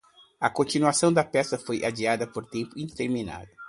[0.39, 3.51] A continuação da peça foi adiada por tempo indeterminado.